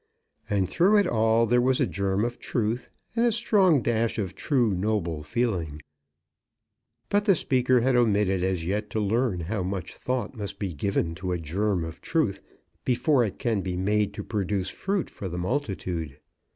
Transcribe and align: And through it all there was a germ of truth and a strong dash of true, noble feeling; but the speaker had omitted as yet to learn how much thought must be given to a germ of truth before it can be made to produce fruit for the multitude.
And 0.49 0.67
through 0.67 0.97
it 0.97 1.05
all 1.05 1.45
there 1.45 1.61
was 1.61 1.79
a 1.79 1.85
germ 1.85 2.25
of 2.25 2.39
truth 2.39 2.89
and 3.15 3.23
a 3.23 3.31
strong 3.31 3.83
dash 3.83 4.17
of 4.17 4.33
true, 4.33 4.71
noble 4.73 5.21
feeling; 5.21 5.79
but 7.09 7.25
the 7.25 7.35
speaker 7.35 7.81
had 7.81 7.95
omitted 7.95 8.43
as 8.43 8.65
yet 8.65 8.89
to 8.89 8.99
learn 8.99 9.41
how 9.41 9.61
much 9.61 9.93
thought 9.93 10.33
must 10.33 10.57
be 10.57 10.73
given 10.73 11.13
to 11.21 11.33
a 11.33 11.37
germ 11.37 11.83
of 11.83 12.01
truth 12.01 12.41
before 12.83 13.23
it 13.23 13.37
can 13.37 13.61
be 13.61 13.77
made 13.77 14.15
to 14.15 14.23
produce 14.23 14.69
fruit 14.69 15.07
for 15.07 15.29
the 15.29 15.37
multitude. 15.37 16.17